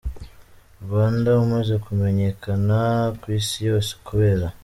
Rwanda 0.83 1.29
umaze 1.43 1.75
kumenyekana 1.85 2.79
ku 3.19 3.25
Isi 3.39 3.59
yose 3.69 3.91
kubera. 4.07 4.45